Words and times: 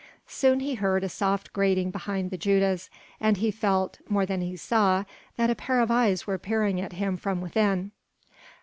Soon 0.25 0.61
he 0.61 0.73
heard 0.73 1.03
a 1.03 1.09
soft 1.09 1.53
grating 1.53 1.91
behind 1.91 2.31
the 2.31 2.37
judas, 2.39 2.89
and 3.19 3.37
he 3.37 3.51
felt 3.51 3.99
more 4.09 4.25
than 4.25 4.41
he 4.41 4.55
saw 4.57 5.03
that 5.35 5.51
a 5.51 5.55
pair 5.55 5.79
of 5.79 5.91
eyes 5.91 6.25
were 6.25 6.39
peering 6.39 6.81
at 6.81 6.93
him 6.93 7.15
from 7.17 7.39
within. 7.39 7.91